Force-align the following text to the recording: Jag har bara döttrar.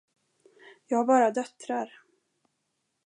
Jag 0.87 0.97
har 0.97 1.05
bara 1.05 1.31
döttrar. 1.31 1.99